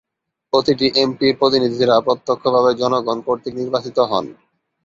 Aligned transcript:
প্রতিটি 0.53 0.87
এমপি, 1.03 1.27
প্রতিনিধিরা 1.39 1.95
প্রত্যক্ষভাবে 2.07 2.71
জনগণ 2.81 3.17
কর্তৃক 3.27 3.53
নির্বাচিত 3.61 3.97
হন। 4.11 4.25